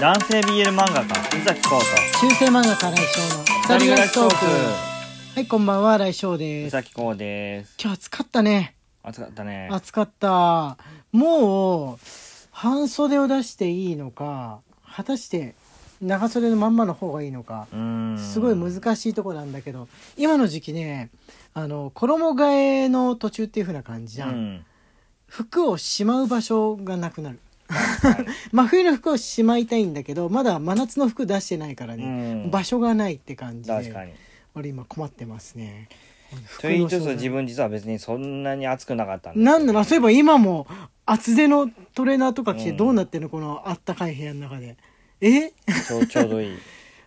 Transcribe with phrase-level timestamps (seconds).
[0.00, 1.84] 男性 BL 漫画家宇崎浩と
[2.26, 4.34] 中世漫画家来翔の二人暮らしトーク。
[5.34, 6.70] はいこんばんは来翔宇です。
[6.70, 7.76] 崎浩です。
[7.78, 8.76] 今日暑かったね。
[9.02, 9.68] 暑かったね。
[9.70, 10.78] 暑かった。
[11.12, 11.98] もう
[12.50, 14.60] 半袖を出していいのか
[14.90, 15.54] 果たして
[16.00, 18.18] 長袖のまんまの方がいいのかうーん。
[18.18, 19.86] すごい難しいとこなんだけど
[20.16, 21.10] 今の時期ね
[21.52, 22.44] あの衣替
[22.84, 24.64] えの途中っていう風な感じじゃん、うん。
[25.26, 27.36] 服をしまう場所がなくなる。
[27.36, 27.49] はい
[28.52, 32.04] 真冬の服をしまいたいんだけどまだ真夏の服出してないからうね、
[32.46, 32.50] ん。
[32.50, 34.12] 場所がないって感じで確かに。
[34.54, 35.88] 俺今困ってますね。
[36.60, 40.66] と言いつつ自分実は別にそんなに暑くなかったんなんだろうそういえば今も
[41.04, 42.76] 厚手のトレーナーとか着てうん。
[42.76, 43.28] どうなってんの？
[43.28, 44.76] このあったかい部屋の中で。
[45.20, 45.50] え？
[45.86, 46.58] ちょちょうどいい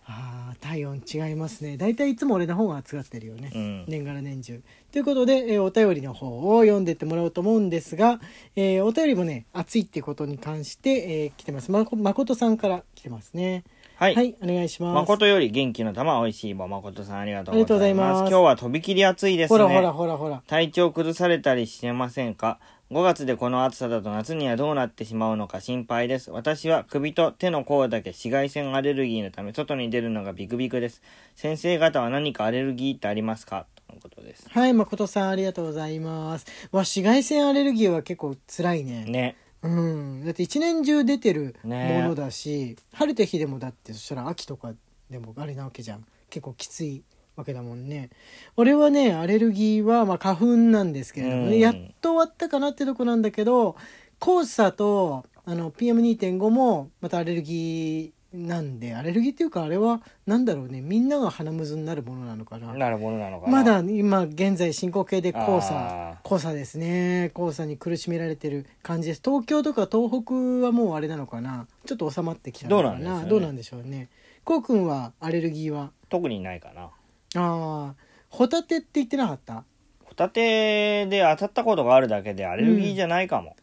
[0.06, 1.76] あー体温違いますね。
[1.76, 3.84] 大体いつも俺の方が暑がってるよね、うん。
[3.88, 4.62] 年がら年中。
[4.92, 8.20] ということで、えーお便りの方を読んでってもらおうと思うんですが、
[8.54, 11.70] えーお便りもね暑いってことに関して、えー来てます。
[11.70, 13.64] まこ誠さんから来てますね
[13.96, 14.94] はい、はい、お願いします。
[14.94, 18.20] 誠より元気の玉おいしい棒誠さんありがとうありがとうございます。
[18.20, 19.58] 今日はとびきり暑いですね。
[19.58, 20.42] ほらほらほらほら。
[20.46, 22.58] 体調崩されたりしてませんか
[22.90, 26.30] ？5月でこの暑さだと夏にはどうなってしまうのか心配です。
[26.30, 31.00] 私は首と手の甲だけ紫外線アレルギーのため外に出るのがビクビクです。
[31.36, 33.66] 先生方は何かアレルギーってありますか？
[33.86, 34.46] とのことです。
[34.50, 36.46] はい誠さんありがとうございます。
[36.72, 39.04] わ紫外線アレルギーは結構辛いね。
[39.04, 39.36] ね。
[39.64, 40.24] うん。
[40.24, 44.74] だって一年中出てるもねのだし、晴れた日でもだってそしたら秋とか
[45.10, 46.04] でもあれなわけじゃん。
[46.30, 47.02] 結構きつい
[47.36, 48.10] わけだもんね。
[48.56, 51.58] 俺はねアレルギーはまあ花粉なんですけれどもね、うん。
[51.58, 53.76] やっと終わったかなってとこなんだけど
[54.20, 60.80] 黄砂とあの PM2.5 もまたアレルギーなんでアレルギーっていうかあれはなんだろうね。
[60.80, 62.74] みんなが鼻むずになるものなのかな。
[62.74, 63.52] なるものなのかな。
[63.52, 67.30] まだ今現在進行形で黄あ砂黄砂ですね。
[67.36, 69.22] 黄砂に苦しめられてる感じです。
[69.24, 70.34] 東京とか東北
[70.64, 71.68] はもうあれなのかな。
[71.86, 72.90] ちょっと収まってきたのかな。
[72.90, 73.30] どうなんですかね。
[73.30, 74.08] どうなんでしょうね。
[74.42, 75.92] こうくんはアレルギーは？
[76.08, 76.82] 特にないかな。
[76.82, 76.90] あ
[77.36, 77.94] あ
[78.30, 79.62] ホタテって言ってなかった？
[80.04, 83.54] ホタテで当たったことがあるだけでアレルギーじゃないかも。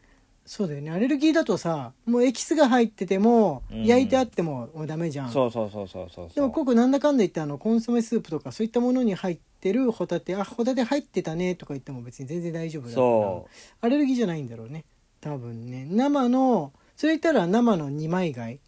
[0.45, 0.91] そうだよね。
[0.91, 3.85] アレルギーだとさもうエキスが入ってても、うん。
[3.85, 5.31] 焼いてあってももうダメじゃん。
[5.31, 6.35] そうそうそうそうそうそう。
[6.35, 13.47] でもこうくんなんだかんだ言ってあのコンソメスープとかそういったものに入ってるホタテあホタテ入ってたねとか言っても別に全然大丈夫だからそ
[13.81, 14.85] アレルギーじゃないんだろうね。
[15.21, 15.85] 多分ね。
[15.89, 18.59] 生のそれ言ったら生の二枚貝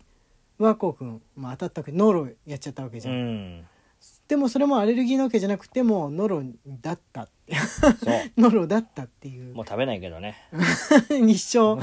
[0.60, 1.92] はこうくん、まあ、当たったわけ。
[1.92, 3.12] ノロやっちゃったわけじう。
[3.12, 3.66] ゃ、うんん。
[4.28, 6.44] でもそれもアレルギーなわけじゃなくてもうノロ
[6.82, 7.24] だった。
[7.24, 8.32] ってそう。
[8.38, 9.54] ノロだったっていう。
[9.54, 10.36] もう食べないけどね。
[11.28, 11.76] 一生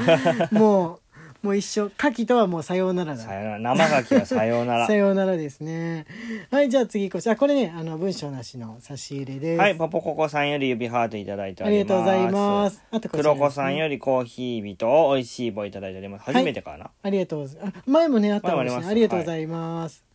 [0.55, 1.00] もう
[1.43, 3.19] もう一生牡蠣とはもうさようならだ。
[3.19, 3.77] さよなら。
[3.77, 4.87] 生牡蠣はさようなら。
[4.87, 4.95] さ。
[4.95, 6.06] ようならですね。
[6.50, 7.37] はいじゃあ次こちら。
[7.37, 9.59] これねあの文章なしの差し入れです。
[9.59, 11.84] はい、ポポココさんより指ハートいただいておあります。
[11.84, 12.83] りがとうございます。
[12.91, 16.25] あとこちら黒子さんよりコーヒー人を美味しい棒いただいております。
[16.27, 16.34] はい。
[16.34, 17.75] 初めてかな、ありがとうございます。
[17.79, 20.09] あ前もねあったかもしれなありがとうございます、あ、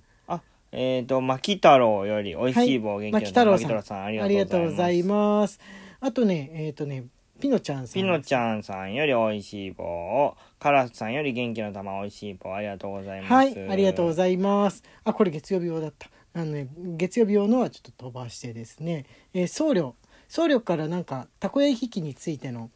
[0.77, 5.07] えっ、と、マキ太郎より美味しい棒元気マキ太郎さんさんありがとうございす。
[5.07, 5.59] ます。
[6.01, 7.05] あとね、えっ、とね、
[7.39, 7.93] ピノちゃんさん。
[7.93, 13.33] ピノちゃんさんより美味しい棒を、カラスさんより元気の玉美味しい棒ありがとうございます。
[13.33, 14.83] はい、ありがとうごいざいます。
[15.03, 16.09] あ、これ月曜日用だった。
[16.33, 19.93] あのね、月曜日用のはちょっと飛ばしてですね、えー僧侶、
[20.27, 22.69] 僧侶からなんか、たこ焼き器についての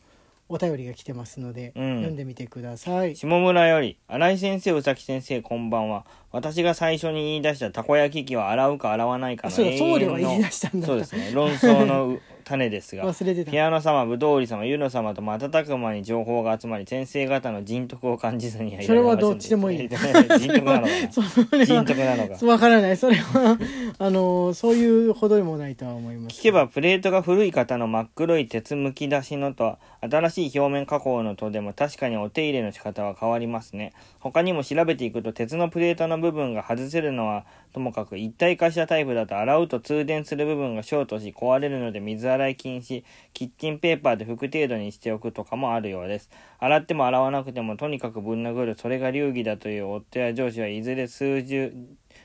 [0.51, 3.15] お便りが来てますので、うん読んでみてください。
[3.15, 6.05] 下村より、新井先生、宇崎先生、こんばんは。
[6.31, 11.31] 私が最初に言い出したたこ焼き器は洗うか洗わないかの永遠の僧侶が言い出したんだそうですね。
[11.33, 13.03] 論争の種ですが。
[13.05, 13.59] 忘れてたピ。
[13.59, 22.47] アノ様、ぶどうり様、ゆの様と瞬く間に情報が集まり、先生方の人徳を感じずにはいそれはどっちでもいい人徳なのか人徳なの。
[22.47, 22.97] わからない。
[22.97, 23.59] それは、
[23.99, 26.39] あの、そういうほどでもないとは思います。
[26.39, 33.93] 聞けばプレートが古い方の真っ黒い鉄むき出しのと新しい表面加工のとでも確かにお手入れの仕方は変わりますね。
[34.19, 46.29] 他にも調べていくと鉄のプレートの部分が外せるのはともかく一体化したタイプだと洗うと通電する部分がショートし壊れるので水洗い禁止キッチンペーパーで拭く程度にしておくとかもあるようです。
[46.59, 51.73] 洗っても洗わなくてもとにかくぶん殴るそれが流儀だという夫や上司はいずれ数十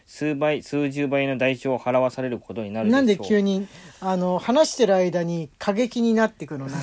[0.06, 3.00] 数倍数十倍の代償を払わされることになるでしょう。
[3.00, 3.66] なんで急に
[4.00, 6.66] あの話してる間に過激になってくの？
[6.66, 6.80] なん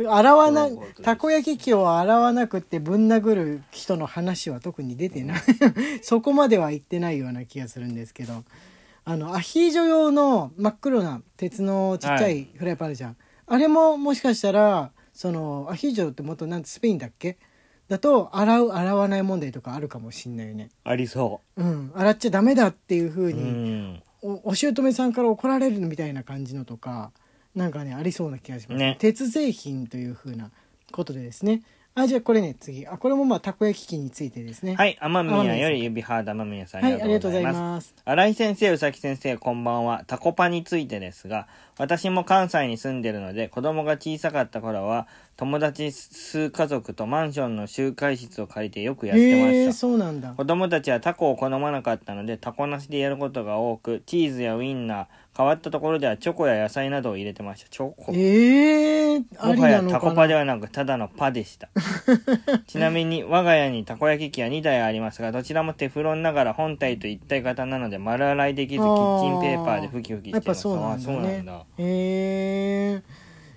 [0.00, 0.08] だ。
[0.16, 0.68] 洗わな
[1.02, 5.40] たこ焼き器を洗わなくってぶん殴る人の話は特に出てない。
[6.02, 8.42] そこまでは言ってないような気がするんですけど。
[9.06, 12.48] あのアヒージョ用の真っ黒な鉄のちっちゃはい。
[12.56, 13.16] フライパンあるじゃん、
[13.46, 17.36] あれももしかしたらそのアヒージョってもっとなんてスペインだっけ？
[17.88, 20.70] だと洗う洗わない問題とかあるかもしんないよね。
[20.84, 21.62] ありそう。
[21.62, 21.92] ん。
[21.94, 23.26] 洗っちゃダメだっていう風う。
[23.28, 24.02] うに、ん。
[24.22, 27.12] おお姑さんから怒られるみたいな感じのとか
[27.54, 28.96] なんかねありそうな気がします、ね。
[28.98, 30.50] 鉄製品というふうな
[30.92, 31.62] ことでですね。
[31.96, 32.86] あじゃあこれね次。
[32.88, 34.74] あこれもまあたこ焼き器についてですね。
[34.74, 37.52] はい、天宮より指ハード天宮さんあはいりがとうございます。
[37.52, 37.94] ありがとうございます。
[38.04, 40.02] 新井先生、宇崎先生、こんばんは。
[40.08, 49.72] タコパについてですが、私も関西に住んでるので、子供が小さかった頃は、友達数家族とマンションの集会室を借りてよくやってました。
[49.72, 50.34] そうなんだ。
[50.36, 55.06] 子供たちはタコを好まなかったので、タコなしでやることが多く、チーズやウインナー、
[55.36, 57.68] 変わったところではチョコや野菜などを入れてました。
[57.68, 58.12] チョコ。
[58.14, 61.68] ええありもはやタコパではなくただのパでした。
[62.68, 73.02] ちなみに我が家にたこ焼き器は2台ありますがどちらもテフロンながら本体と一体型なので丸洗いできずキッチンペーパーでふきふきしていますやっぱそうなんだあそうなねんだへえ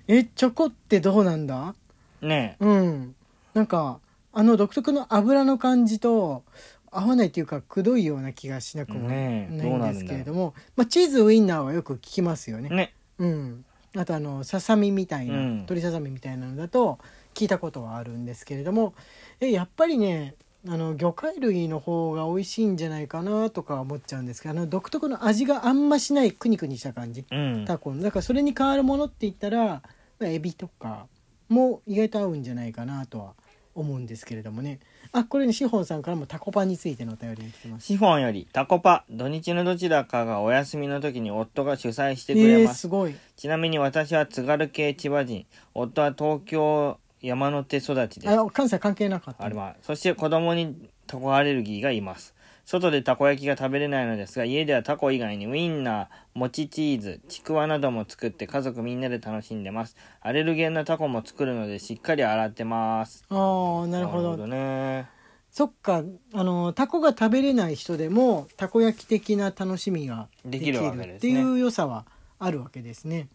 [0.08, 1.74] えチョコってどうなんだ？
[2.22, 3.14] ねうん。
[3.54, 4.00] なんか
[4.32, 6.44] あの独特の油の感じと
[6.90, 12.68] 合わないっていうかくどいような気がしなくもないんですけれども、まあ、チーズウインナーはよく聞きますよね。
[12.72, 12.94] えね。
[13.18, 13.64] うん、
[13.96, 15.54] あとあのささみみたいな、うん。
[15.56, 16.98] 鶏ささみみたいなのだと
[17.34, 18.94] 聞いたことはあるんですけれども
[19.40, 20.34] えやっぱりね
[20.66, 27.24] あの魚介類の方が美味しいんじゃないかなとか思っちゃうんですけどあの独特の味があんましないクニクニした感じ。
[27.30, 27.64] うん。
[27.66, 29.82] タコのだからそれに変わるものって言ったらま
[30.22, 31.06] あエビとか
[31.48, 33.32] も意外と合うんじゃないかなとは
[33.74, 34.80] 思うんですけれどもね。
[35.12, 37.86] あこれねシフォンさんからもタコパンについてのお便りが来てます。
[37.86, 39.04] シフォンよりタコパ。
[39.08, 43.14] 土日のどちらかがお休みの時に夫が主催してくえー、れます、すごい。
[43.36, 45.46] ちなみに私は津軽系千葉人。
[45.72, 48.38] 夫は東京山手育ちです。
[48.38, 49.44] あ関西関係なかった。
[49.44, 52.34] あれはそして子供にタコアレルギーがいます。
[52.64, 59.96] 外でたこ焼きが食べれないのですが家ではタコ以外にウインナー餅チーズちくわなども作って家族みんなで楽しんでます。
[60.20, 63.24] アレルゲンなタコも作るのでしっかり洗ってます。
[63.30, 64.36] ああなるほど。
[64.46, 65.06] ね。
[65.50, 66.02] そっか。
[66.34, 72.04] あのタコが食べれない人でもたこ焼き的な楽しみができるっていう良さは
[72.38, 73.28] あるわけですね。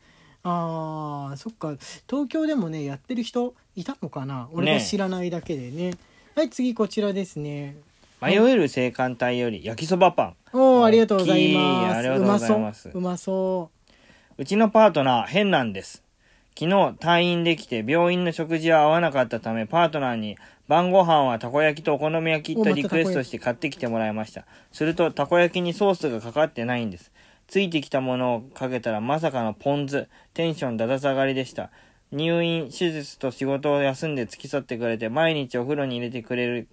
[0.43, 1.75] あーそっか。
[2.07, 4.49] 東京でもねやってる人いたのかな？
[4.53, 5.93] 俺が知らないだけでね。
[6.35, 7.75] はい次こちらですね。
[8.21, 10.35] 迷える青函隊より焼きそばパン。
[10.53, 11.97] おーありがとうございます。
[11.97, 12.89] ありがとうございます。
[12.89, 12.97] うまそう。
[12.97, 13.71] うまそ
[14.37, 14.45] う。
[14.45, 16.03] ちのパートナー変なんです。
[16.57, 20.37] 昨日退院できて病院の食事は合わなかったためパートナーに
[20.67, 24.45] 晩ご飯はたこ焼きとお好み焼きとリクエストして買ってきてもらいました。
[24.71, 27.11] するとたこ焼きにソースがかかってないんです。
[27.47, 30.07] ついてきたものをかけたらまさかのポン酢。
[30.33, 31.71] テンションだだ下がりでした
[32.13, 36.67] 入院手術と仕事を休んで付き添ってくれて毎日お風呂に入れてくれ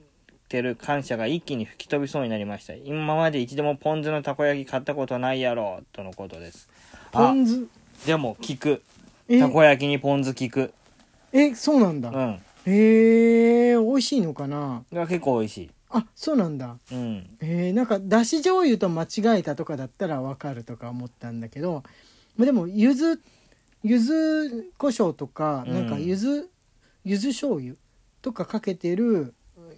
[0.50, 2.74] てる感謝が一気に吹き飛びそうになりました。
[2.74, 6.68] 今まで一度もポン酢のたこ焼き買ったことないやろとのことです。
[7.10, 7.66] ポン酢？
[8.06, 8.82] でも効く。
[9.28, 9.40] え？
[9.40, 10.74] たこ焼きにポン酢効く。
[11.32, 12.42] えそうなんだ、うん。
[12.66, 14.84] へえ美味しいのかな？
[14.92, 15.70] が結構美味しい。
[15.88, 16.76] あそうなんだ。
[16.92, 17.26] うん。
[17.40, 21.82] えー、なんかだし醤油と間違えたとかだったらわかるとか思ったんだけど
[22.36, 23.18] まあでも柚子
[23.82, 25.74] 柚子胡椒とかうん。
[25.74, 26.48] なんか柚子、
[27.04, 27.74] 柚子醤油
[28.22, 29.34] とかかけてる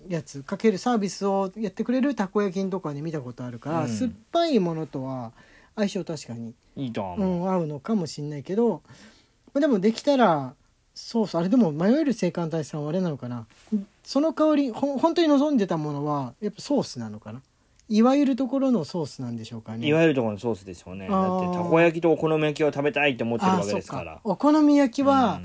[0.08, 3.88] やつかけるサービスをやってくれるたこ焼きんとかで見たことあるから、うん。
[3.88, 5.32] 酸っぱいものとは
[5.76, 8.82] 相性確かに、いいとう思う、ん、合うのかもしんないけど、
[9.54, 10.54] まあ、でもできたら
[10.94, 13.46] そうそうあれでも迷える青函隊さんはあれなのかな。
[14.02, 17.40] その香りほん本当に望んでたものはやっぱソースなのかな
[17.92, 19.86] いわゆるところのソースなんでしょうかね。
[19.86, 21.08] いわゆるところのソースでしょうね。
[21.08, 24.14] だってたこ焼きとお好み焼きを食べたいって思ってるわけですから。
[24.14, 24.20] か。
[24.24, 25.40] お好み焼きは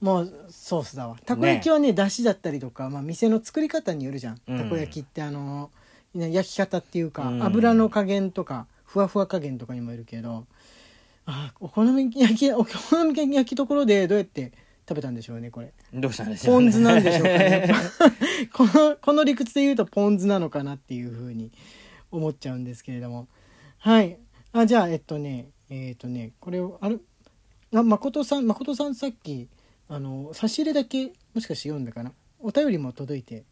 [0.00, 0.06] うん。
[0.06, 1.16] もうソースだわ。
[1.26, 4.40] たこ焼きはねだしだったりとか、まあ、店の作り方によるじゃん。
[4.46, 4.58] うん。
[4.58, 5.70] たこ焼きってあの
[6.14, 7.42] ね焼き方っていうか、うん。
[7.42, 10.46] 油の加減とかふわふわ加減とかにもよるけど
[11.26, 14.52] あお好み焼き お好み焼きところでどうやって
[14.88, 15.72] 食べたんでしょうねこれ。
[15.92, 17.70] どうしたんでしょう、ポン酢なんでしょうかね。
[18.52, 21.52] このこの理屈で言うとポン酢なのかなっていうふうに
[22.10, 23.28] 思っちゃうんですけれども。
[23.78, 24.18] はい。
[24.52, 27.04] あじゃあえっとねえっとねこれをある
[27.74, 29.48] あ誠さん誠さんさっき
[29.88, 32.12] あの差し入れだけもしかして読んだかな？
[32.40, 33.44] お便りも届いて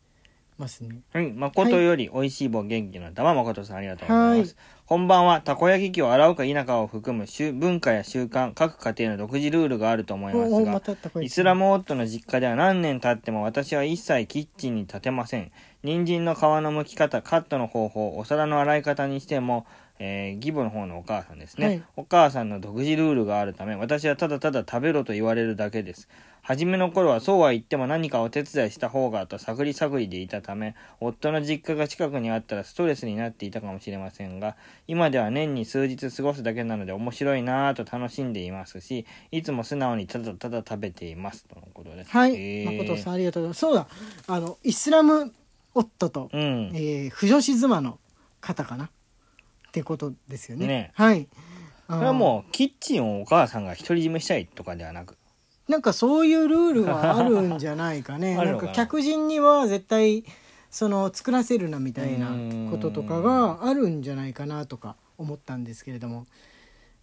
[0.58, 4.54] ますねはい、誠より美味しい棒元気の玉誠さんありがとうございます。
[4.56, 10.80] はこんばんは、たこ焼き器を洗うか否かを含む習文化や習慣、各家庭の独自ルールがあると思いますが
[11.14, 15.52] ま、イスラム夫の実家では何年経っても私は一切キッチンに立てません。
[15.82, 19.66] 人参の皮の剥き方、カットの方法、お皿の洗い方にしても、
[19.98, 21.82] えー、義母の方のお母さんですね、はい。
[21.96, 26.08] お母さんの独自ルールがあるため、私はただただ食べろと言われるだけです。
[26.42, 42.10] 初めの頃はそうは言っても何かお手伝いした方がと探り探りでいたため、夫の実家が近くにあったらストレスになっていたかもしれませんが、今では年に数日過ごすだけなので面白いなぁと楽しんでいますし、いつも素直にただただ食べていますとのことです。
[42.10, 43.60] はい、誠さんありがとうございます。
[43.60, 43.88] そうだ。
[44.28, 45.34] あのイスラム
[45.74, 46.70] 夫と、うん。
[46.74, 47.98] えー、不女子妻の
[48.40, 48.90] 方かな
[49.78, 50.66] ってことですよね。
[50.66, 50.90] ね。
[50.94, 51.28] はい。
[51.88, 55.16] あそれはもうキッチンをお母さんが独り占めしたいとかではなく、
[55.68, 58.36] なんかそういうルールはあるんじゃないかね。
[58.36, 60.24] なんのか客人には絶対
[60.70, 62.30] その作らせるなみたいな
[62.70, 66.26] こととかがあるんじゃないかなとか思ったんですけれども、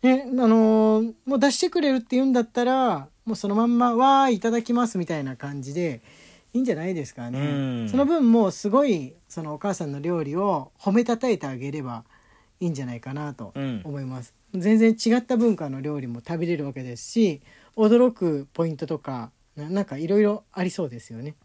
[0.04, 6.02] ねあのーもう出してくれるって言うんだったらもうそのまんま「わーいいただきます」みたいな感じで
[6.54, 7.86] いいんじゃないですかうね。
[7.86, 7.90] ん。
[7.90, 12.04] その分もうすごいそのお母さんの料理を褒めたたえてあげれば
[12.60, 13.82] いいんじゃないかなとうん。
[13.84, 17.42] 思います、全然違った文化の料理も食べれるわけですし
[17.76, 21.36] 驚くポイントとかななんかいろいろありそうですよね。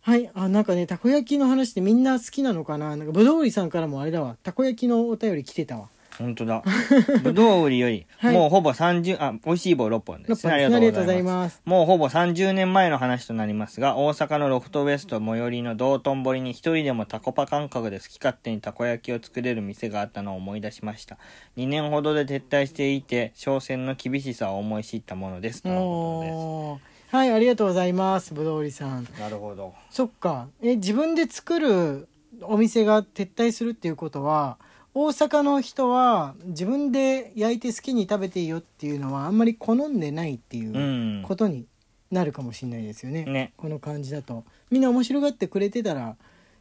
[0.00, 0.30] はい。
[0.34, 2.96] あなんかねたこ焼きの話ってみんな好きなのかな？
[2.96, 4.36] なんかぶどう売りさんからもあれだわ。
[4.42, 6.62] たこ焼きのお便り来てたわ本当だ。
[7.22, 10.46] ぶどう売りより、はいもうほぼ30、あ、美味しい棒6本で6す。
[10.46, 21.18] ねありがとうございますもうほぼ30年前の話となりますが、大阪のロフトウエスト最寄りの道頓堀に一人でもタコパ感覚で好き勝手にたこ焼きを作れる店があったのを思い出しました。
[21.56, 25.62] 2年ほどで撤退していて、商戦の厳しさを思い知ったものです。
[25.62, 29.20] とのこおーはいありがとうございますぶどう売りさんとです。
[29.20, 29.74] なるほど。
[29.90, 32.08] そっかえ自分で作る
[32.42, 34.58] お店が撤退するっていうことは
[34.98, 40.78] 大阪の人は自分で焼いて好きに食べていいよっていうのはあんまり好んでないっていうう
[41.18, 41.22] ん。
[41.22, 41.66] ことに
[42.10, 43.26] なるかもしれないですよね。
[43.26, 43.52] ね。
[43.58, 44.44] この感じだと。
[44.70, 46.16] みんな面白がってくれてたら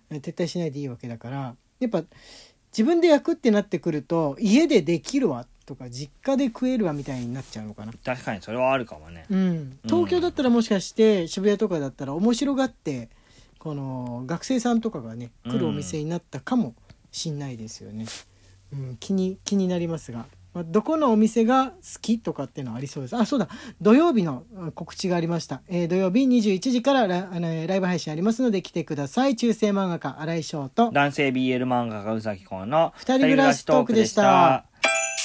[0.09, 1.55] え撤退しないでいいわけだから。
[1.79, 2.03] やっぱ
[2.73, 7.93] 自分で焼くってなってくると家でできるわとか実家で食えるわみたいになっちゃうのかな。
[8.03, 9.27] 確かにそれはあるかもね。
[9.29, 13.07] うん、東京だったらもしかして渋谷とかだったら面白がって
[13.59, 16.75] この学生さんとかがね来るお店になったかも
[17.15, 18.05] しんないですよね、
[18.73, 23.15] うん、気に気になりますが、まあ、どこのお店が好きとかっていうのはありそうです。
[23.15, 23.49] あそうだ。
[23.81, 29.35] 土曜日のうん告知がありました、えー土曜日21時からラあのえーライブ配信ありますので来てください。
[29.35, 30.91] 中世漫画家新井翔と。
[30.91, 34.65] 男性 BL 漫画家うさきこうの二人暮らしトークでした。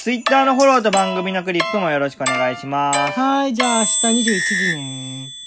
[0.03, 3.19] ツイッターのフォローと番組のクリップもよろしくお願いします。
[3.19, 5.40] はいじゃあ明日21時ね